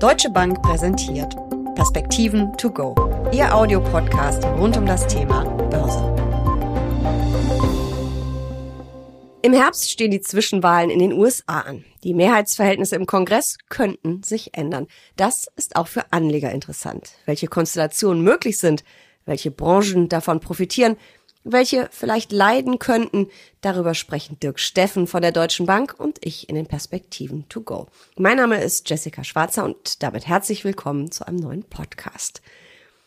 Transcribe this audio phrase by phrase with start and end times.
[0.00, 1.36] Deutsche Bank präsentiert
[1.74, 2.94] Perspektiven to go,
[3.34, 6.02] Ihr Audiopodcast rund um das Thema Börse.
[9.42, 11.84] Im Herbst stehen die Zwischenwahlen in den USA an.
[12.02, 14.86] Die Mehrheitsverhältnisse im Kongress könnten sich ändern.
[15.16, 17.10] Das ist auch für Anleger interessant.
[17.26, 18.84] Welche Konstellationen möglich sind,
[19.26, 20.96] welche Branchen davon profitieren,
[21.44, 23.28] welche vielleicht leiden könnten.
[23.60, 27.86] Darüber sprechen Dirk Steffen von der Deutschen Bank und ich in den Perspektiven to go.
[28.16, 32.42] Mein Name ist Jessica Schwarzer und damit herzlich willkommen zu einem neuen Podcast.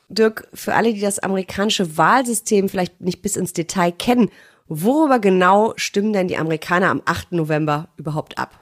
[0.10, 4.30] Dirk, für alle, die das amerikanische Wahlsystem vielleicht nicht bis ins Detail kennen,
[4.68, 7.34] worüber genau stimmen denn die Amerikaner am 8.
[7.34, 8.60] November überhaupt ab?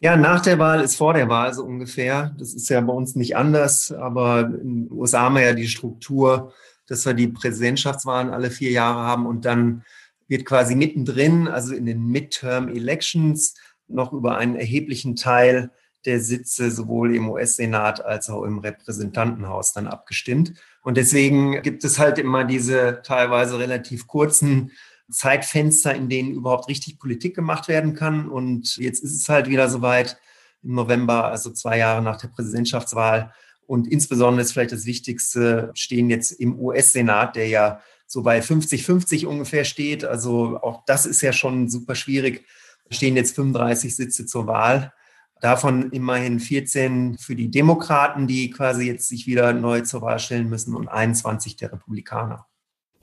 [0.00, 2.34] Ja, nach der Wahl ist vor der Wahl so ungefähr.
[2.36, 5.68] Das ist ja bei uns nicht anders, aber in den USA haben wir ja die
[5.68, 6.52] Struktur,
[6.92, 9.82] dass wir die Präsidentschaftswahlen alle vier Jahre haben und dann
[10.28, 13.54] wird quasi mittendrin, also in den Midterm Elections,
[13.88, 15.70] noch über einen erheblichen Teil
[16.04, 20.52] der Sitze sowohl im US-Senat als auch im Repräsentantenhaus dann abgestimmt.
[20.82, 24.72] Und deswegen gibt es halt immer diese teilweise relativ kurzen
[25.10, 28.28] Zeitfenster, in denen überhaupt richtig Politik gemacht werden kann.
[28.28, 30.18] Und jetzt ist es halt wieder soweit
[30.62, 33.32] im November, also zwei Jahre nach der Präsidentschaftswahl,
[33.66, 39.26] und insbesondere ist vielleicht das Wichtigste, stehen jetzt im US-Senat, der ja so bei 50-50
[39.26, 40.04] ungefähr steht.
[40.04, 42.44] Also auch das ist ja schon super schwierig.
[42.90, 44.92] stehen jetzt 35 Sitze zur Wahl.
[45.40, 50.48] Davon immerhin 14 für die Demokraten, die quasi jetzt sich wieder neu zur Wahl stellen
[50.48, 52.46] müssen und 21 der Republikaner.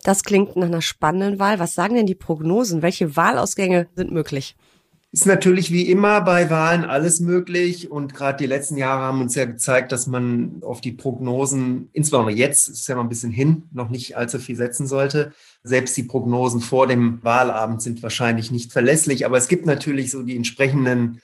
[0.03, 1.59] Das klingt nach einer spannenden Wahl.
[1.59, 2.81] Was sagen denn die Prognosen?
[2.81, 4.55] Welche Wahlausgänge sind möglich?
[5.11, 9.33] Ist natürlich wie immer bei Wahlen alles möglich und gerade die letzten Jahre haben uns
[9.33, 13.63] ja gezeigt, dass man auf die Prognosen, insbesondere jetzt, ist ja noch ein bisschen hin,
[13.71, 15.33] noch nicht allzu viel setzen sollte.
[15.63, 20.21] Selbst die Prognosen vor dem Wahlabend sind wahrscheinlich nicht verlässlich, aber es gibt natürlich so
[20.21, 21.21] die entsprechenden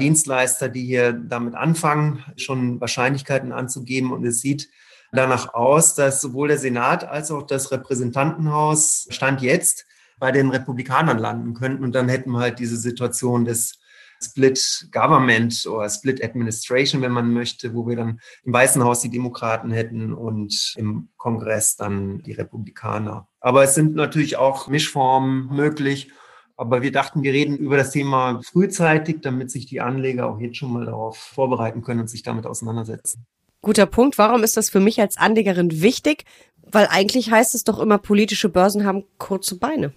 [0.00, 4.68] Dienstleister, die hier damit anfangen, schon Wahrscheinlichkeiten anzugeben und es sieht
[5.12, 9.86] danach aus, dass sowohl der Senat als auch das Repräsentantenhaus Stand jetzt
[10.18, 11.84] bei den Republikanern landen könnten.
[11.84, 13.78] Und dann hätten wir halt diese Situation des
[14.20, 19.10] Split Government oder Split Administration, wenn man möchte, wo wir dann im Weißen Haus die
[19.10, 23.28] Demokraten hätten und im Kongress dann die Republikaner.
[23.40, 26.10] Aber es sind natürlich auch Mischformen möglich.
[26.56, 30.56] Aber wir dachten, wir reden über das Thema frühzeitig, damit sich die Anleger auch jetzt
[30.56, 33.24] schon mal darauf vorbereiten können und sich damit auseinandersetzen.
[33.62, 34.18] Guter Punkt.
[34.18, 36.24] Warum ist das für mich als Anlegerin wichtig?
[36.62, 39.92] Weil eigentlich heißt es doch immer, politische Börsen haben kurze Beine.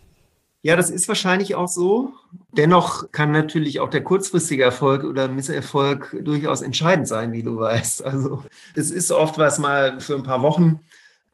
[0.63, 2.13] Ja, das ist wahrscheinlich auch so.
[2.51, 8.03] Dennoch kann natürlich auch der kurzfristige Erfolg oder Misserfolg durchaus entscheidend sein, wie du weißt.
[8.05, 8.43] Also
[8.75, 10.79] es ist oft was mal für ein paar Wochen.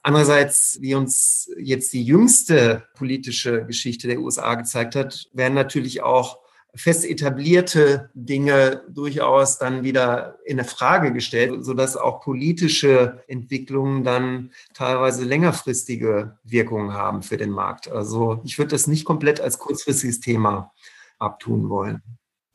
[0.01, 6.39] Andererseits, wie uns jetzt die jüngste politische Geschichte der USA gezeigt hat, werden natürlich auch
[6.77, 15.25] fest etablierte Dinge durchaus dann wieder in Frage gestellt, sodass auch politische Entwicklungen dann teilweise
[15.25, 17.91] längerfristige Wirkungen haben für den Markt.
[17.91, 20.71] Also ich würde das nicht komplett als kurzfristiges Thema
[21.19, 22.01] abtun wollen.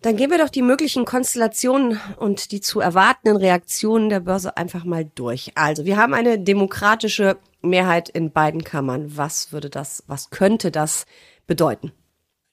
[0.03, 4.85] Dann gehen wir doch die möglichen Konstellationen und die zu erwartenden Reaktionen der Börse einfach
[4.85, 5.53] mal durch.
[5.55, 9.17] Also, wir haben eine demokratische Mehrheit in beiden Kammern.
[9.17, 11.07] Was würde das, was könnte das
[11.47, 11.93] bedeuten?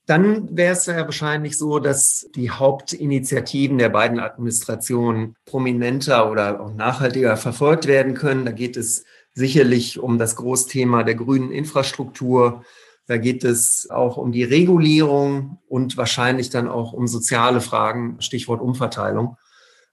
[0.09, 6.73] Dann wäre es ja wahrscheinlich so, dass die Hauptinitiativen der beiden Administrationen prominenter oder auch
[6.73, 8.43] nachhaltiger verfolgt werden können.
[8.43, 9.05] Da geht es
[9.35, 12.63] sicherlich um das Großthema der grünen Infrastruktur.
[13.05, 18.61] Da geht es auch um die Regulierung und wahrscheinlich dann auch um soziale Fragen, Stichwort
[18.61, 19.37] Umverteilung.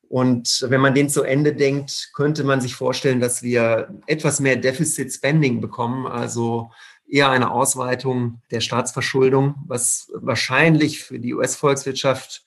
[0.09, 4.56] Und wenn man den zu Ende denkt, könnte man sich vorstellen, dass wir etwas mehr
[4.56, 6.71] Deficit Spending bekommen, also
[7.09, 12.44] eher eine Ausweitung der Staatsverschuldung, was wahrscheinlich für die US-Volkswirtschaft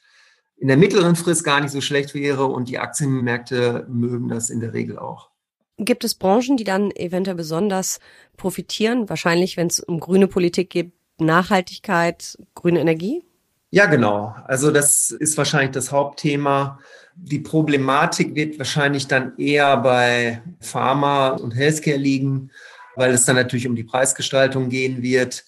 [0.58, 4.59] in der mittleren Frist gar nicht so schlecht wäre und die Aktienmärkte mögen das in
[4.59, 5.30] der Regel auch.
[5.78, 8.00] Gibt es Branchen, die dann eventuell besonders
[8.36, 9.08] profitieren?
[9.08, 13.24] Wahrscheinlich, wenn es um grüne Politik geht, Nachhaltigkeit, grüne Energie?
[13.72, 14.36] Ja, genau.
[14.46, 16.80] Also das ist wahrscheinlich das Hauptthema.
[17.16, 22.51] Die Problematik wird wahrscheinlich dann eher bei Pharma und Healthcare liegen
[22.95, 25.45] weil es dann natürlich um die Preisgestaltung gehen wird.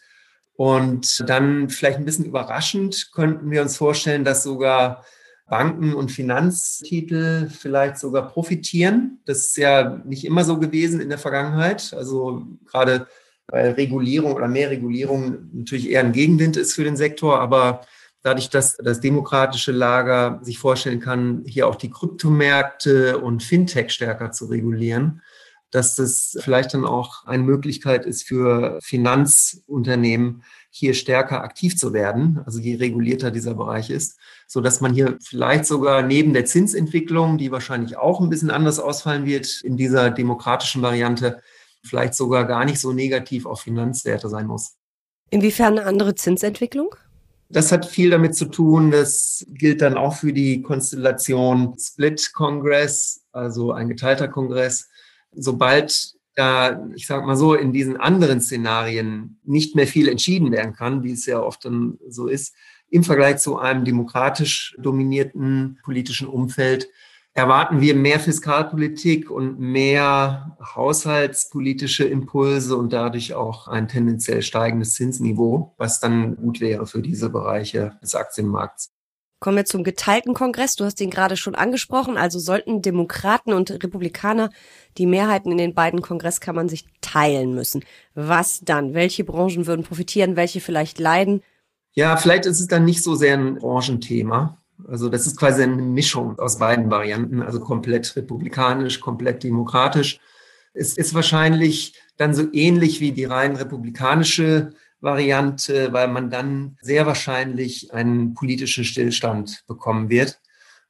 [0.56, 5.06] Und dann vielleicht ein bisschen überraschend könnten wir uns vorstellen, dass sogar
[5.48, 9.20] Banken und Finanztitel vielleicht sogar profitieren.
[9.26, 11.94] Das ist ja nicht immer so gewesen in der Vergangenheit.
[11.94, 13.08] Also gerade
[13.52, 17.82] weil Regulierung oder mehr Regulierung natürlich eher ein Gegenwind ist für den Sektor, aber
[18.24, 24.32] dadurch, dass das demokratische Lager sich vorstellen kann, hier auch die Kryptomärkte und Fintech stärker
[24.32, 25.22] zu regulieren,
[25.72, 32.40] dass das vielleicht dann auch eine Möglichkeit ist für Finanzunternehmen, hier stärker aktiv zu werden,
[32.46, 37.38] also je regulierter dieser Bereich ist, so dass man hier vielleicht sogar neben der Zinsentwicklung,
[37.38, 41.42] die wahrscheinlich auch ein bisschen anders ausfallen wird in dieser demokratischen Variante,
[41.84, 44.76] vielleicht sogar gar nicht so negativ auf Finanzwerte sein muss.
[45.30, 46.96] Inwiefern eine andere Zinsentwicklung?
[47.50, 53.26] Das hat viel damit zu tun, das gilt dann auch für die Konstellation Split Congress,
[53.34, 54.88] also ein geteilter Kongress.
[55.34, 60.74] Sobald da, ich sage mal so, in diesen anderen Szenarien nicht mehr viel entschieden werden
[60.74, 62.54] kann, wie es ja oft dann so ist,
[62.90, 66.90] im Vergleich zu einem demokratisch dominierten politischen Umfeld,
[67.34, 75.74] erwarten wir mehr Fiskalpolitik und mehr haushaltspolitische Impulse und dadurch auch ein tendenziell steigendes Zinsniveau,
[75.78, 78.92] was dann gut wäre für diese Bereiche des Aktienmarkts.
[79.42, 80.76] Kommen wir zum geteilten Kongress.
[80.76, 82.16] Du hast ihn gerade schon angesprochen.
[82.16, 84.52] Also sollten Demokraten und Republikaner
[85.00, 87.84] die Mehrheiten in den beiden Kongresskammern sich teilen müssen.
[88.14, 88.94] Was dann?
[88.94, 90.36] Welche Branchen würden profitieren?
[90.36, 91.42] Welche vielleicht leiden?
[91.94, 94.60] Ja, vielleicht ist es dann nicht so sehr ein Branchenthema.
[94.88, 100.20] Also das ist quasi eine Mischung aus beiden Varianten, also komplett republikanisch, komplett demokratisch.
[100.76, 104.70] Es ist wahrscheinlich dann so ähnlich wie die rein republikanische
[105.02, 110.40] Variante, weil man dann sehr wahrscheinlich einen politischen Stillstand bekommen wird.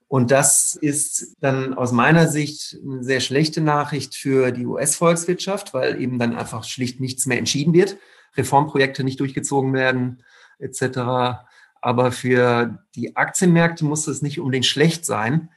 [0.08, 6.02] Und das ist dann aus meiner Sicht eine sehr schlechte Nachricht für die US-Volkswirtschaft, weil
[6.02, 7.96] eben dann einfach schlicht nichts mehr entschieden wird,
[8.36, 10.24] Reformprojekte nicht durchgezogen werden,
[10.60, 11.46] etc.
[11.80, 15.50] Aber für die Aktienmärkte muss es nicht unbedingt schlecht sein.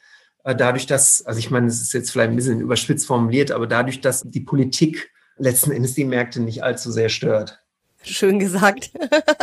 [0.44, 3.66] Äh, dadurch, dass, also ich meine, es ist jetzt vielleicht ein bisschen überspitzt formuliert, aber
[3.66, 7.63] dadurch, dass die Politik letzten Endes die Märkte nicht allzu sehr stört.
[8.06, 8.90] Schön gesagt.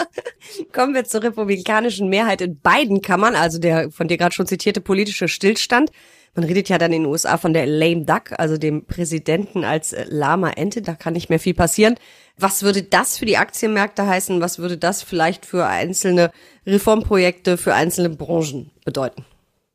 [0.73, 4.81] Kommen wir zur republikanischen Mehrheit in beiden Kammern, also der von dir gerade schon zitierte
[4.81, 5.91] politische Stillstand.
[6.33, 9.93] Man redet ja dann in den USA von der lame duck, also dem Präsidenten als
[10.07, 10.81] lahmer Ente.
[10.81, 11.95] Da kann nicht mehr viel passieren.
[12.37, 14.39] Was würde das für die Aktienmärkte heißen?
[14.39, 16.31] Was würde das vielleicht für einzelne
[16.65, 19.25] Reformprojekte, für einzelne Branchen bedeuten?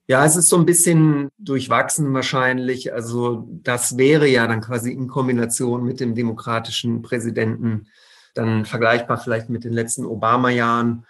[0.08, 2.94] Ja, es ist so ein bisschen durchwachsen wahrscheinlich.
[2.94, 7.88] Also das wäre ja dann quasi in Kombination mit dem demokratischen Präsidenten
[8.36, 11.06] dann vergleichbar vielleicht mit den letzten Obama-Jahren.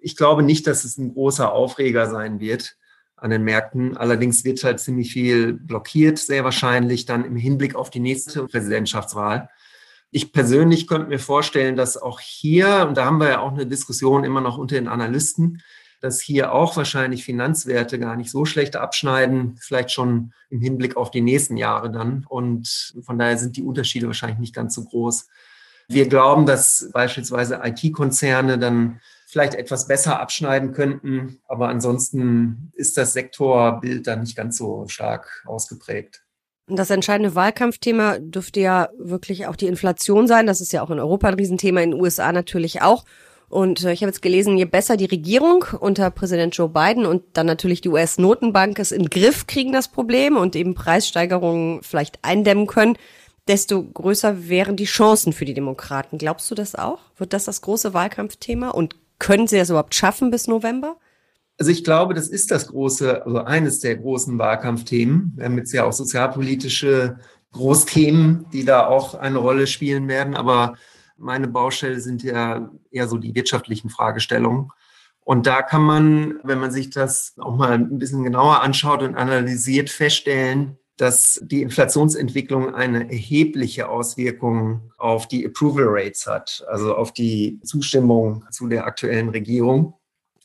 [0.00, 2.76] Ich glaube nicht, dass es ein großer Aufreger sein wird
[3.16, 3.96] an den Märkten.
[3.96, 9.50] Allerdings wird halt ziemlich viel blockiert, sehr wahrscheinlich dann im Hinblick auf die nächste Präsidentschaftswahl.
[10.10, 13.66] Ich persönlich könnte mir vorstellen, dass auch hier, und da haben wir ja auch eine
[13.66, 15.62] Diskussion immer noch unter den Analysten,
[16.00, 21.10] dass hier auch wahrscheinlich Finanzwerte gar nicht so schlecht abschneiden, vielleicht schon im Hinblick auf
[21.10, 22.24] die nächsten Jahre dann.
[22.28, 25.28] Und von daher sind die Unterschiede wahrscheinlich nicht ganz so groß.
[25.88, 31.40] Wir glauben, dass beispielsweise IT-Konzerne dann vielleicht etwas besser abschneiden könnten.
[31.46, 36.22] Aber ansonsten ist das Sektorbild dann nicht ganz so stark ausgeprägt.
[36.66, 40.46] Das entscheidende Wahlkampfthema dürfte ja wirklich auch die Inflation sein.
[40.46, 43.04] Das ist ja auch in Europa ein Riesenthema, in den USA natürlich auch.
[43.48, 47.22] Und äh, ich habe jetzt gelesen, je besser die Regierung unter Präsident Joe Biden und
[47.32, 52.66] dann natürlich die US-Notenbank es in Griff kriegen, das Problem, und eben Preissteigerungen vielleicht eindämmen
[52.66, 52.98] können,
[53.48, 56.18] desto größer wären die Chancen für die Demokraten.
[56.18, 57.00] Glaubst du das auch?
[57.16, 58.70] Wird das das große Wahlkampfthema?
[58.70, 60.96] Und können Sie das überhaupt schaffen bis November?
[61.58, 65.32] Also ich glaube, das ist das große, also eines der großen Wahlkampfthemen.
[65.36, 67.18] Wir haben jetzt ja auch sozialpolitische
[67.52, 70.36] Großthemen, die da auch eine Rolle spielen werden.
[70.36, 70.74] Aber
[71.16, 74.70] meine Baustelle sind ja eher so die wirtschaftlichen Fragestellungen.
[75.24, 79.16] Und da kann man, wenn man sich das auch mal ein bisschen genauer anschaut und
[79.16, 87.12] analysiert, feststellen, dass die Inflationsentwicklung eine erhebliche Auswirkung auf die Approval Rates hat, also auf
[87.12, 89.94] die Zustimmung zu der aktuellen Regierung.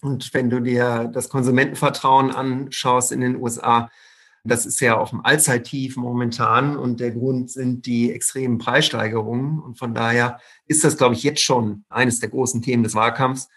[0.02, 3.90] Und wenn du dir das Konsumentenvertrauen anschaust in den USA,
[4.44, 9.60] das ist ja auf dem Allzeittief momentan und der Grund sind die extremen Preissteigerungen.
[9.60, 13.48] Und von daher ist das, glaube ich, jetzt schon eines der großen Themen des Wahlkampfs.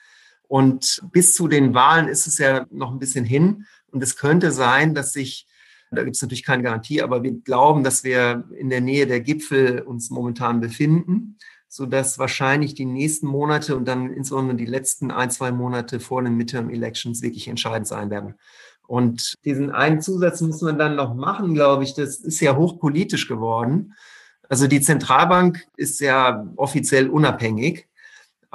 [0.48, 3.66] Und bis zu den Wahlen ist es ja noch ein bisschen hin.
[3.90, 5.46] Und es könnte sein, dass sich
[5.90, 9.20] da gibt es natürlich keine Garantie, aber wir glauben, dass wir in der Nähe der
[9.20, 11.38] Gipfel uns momentan befinden,
[11.68, 16.36] sodass wahrscheinlich die nächsten Monate und dann insbesondere die letzten ein, zwei Monate vor den
[16.36, 18.34] Midterm Elections wirklich entscheidend sein werden.
[18.86, 21.94] Und diesen einen Zusatz muss man dann noch machen, glaube ich.
[21.94, 23.94] Das ist ja hochpolitisch geworden.
[24.48, 27.88] Also die Zentralbank ist ja offiziell unabhängig.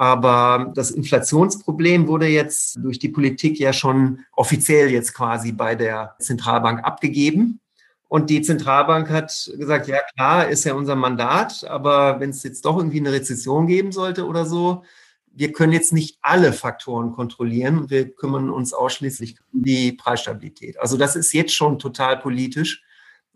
[0.02, 6.16] Aber das Inflationsproblem wurde jetzt durch die Politik ja schon offiziell jetzt quasi bei der
[6.18, 7.60] Zentralbank abgegeben.
[8.08, 12.64] Und die Zentralbank hat gesagt, ja klar, ist ja unser Mandat, aber wenn es jetzt
[12.64, 14.82] doch irgendwie eine Rezession geben sollte oder so,
[15.26, 17.88] wir können jetzt nicht alle Faktoren kontrollieren.
[17.88, 20.80] Wir kümmern uns ausschließlich um die Preisstabilität.
[20.80, 22.82] Also das ist jetzt schon total politisch.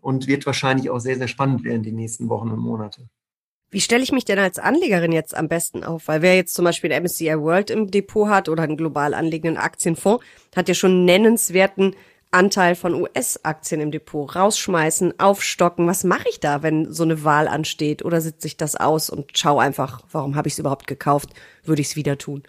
[0.01, 3.07] und wird wahrscheinlich auch sehr, sehr spannend werden die nächsten Wochen und Monate.
[3.69, 6.07] Wie stelle ich mich denn als Anlegerin jetzt am besten auf?
[6.07, 9.57] Weil wer jetzt zum Beispiel ein MSCI World im Depot hat oder einen global anliegenden
[9.57, 10.23] Aktienfonds,
[10.55, 11.95] hat ja schon nennenswerten
[12.31, 14.35] Anteil von US-Aktien im Depot.
[14.35, 15.87] Rausschmeißen, aufstocken.
[15.87, 18.03] Was mache ich da, wenn so eine Wahl ansteht?
[18.05, 21.29] Oder sitze ich das aus und schaue einfach, warum habe ich es überhaupt gekauft?
[21.63, 22.43] Würde ich es wieder tun?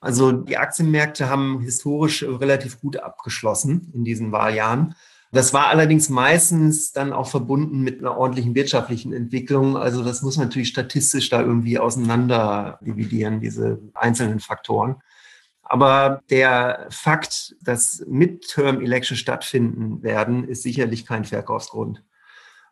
[0.00, 4.94] Also die Aktienmärkte haben historisch relativ gut abgeschlossen in diesen Wahljahren.
[5.32, 9.76] Das war allerdings meistens dann auch verbunden mit einer ordentlichen wirtschaftlichen Entwicklung.
[9.76, 14.96] Also das muss man natürlich statistisch da irgendwie auseinander dividieren, diese einzelnen Faktoren.
[15.62, 22.02] Aber der Fakt, dass Midterm-Elections stattfinden werden, ist sicherlich kein Verkaufsgrund.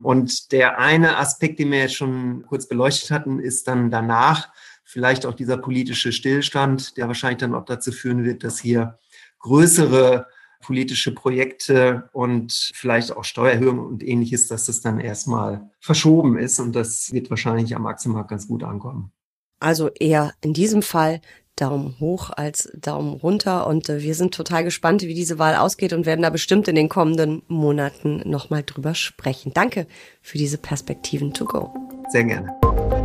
[0.01, 4.49] Und der eine Aspekt, den wir jetzt schon kurz beleuchtet hatten, ist dann danach
[4.83, 8.99] vielleicht auch dieser politische Stillstand, der wahrscheinlich dann auch dazu führen wird, dass hier
[9.41, 10.27] größere
[10.61, 16.75] politische Projekte und vielleicht auch Steuererhöhungen und ähnliches, dass das dann erstmal verschoben ist und
[16.75, 19.13] das wird wahrscheinlich am Aktienmarkt ganz gut ankommen.
[19.61, 21.21] Also eher in diesem Fall
[21.57, 25.93] Daumen hoch als Daumen runter und äh, wir sind total gespannt, wie diese Wahl ausgeht
[25.93, 29.53] und werden da bestimmt in den kommenden Monaten nochmal drüber sprechen.
[29.55, 29.87] Danke
[30.23, 31.75] für diese Perspektiven to go.
[32.11, 32.98] Sehr gerne.